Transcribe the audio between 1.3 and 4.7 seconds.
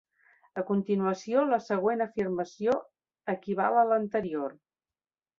la següent afirmació equival a l'anterior.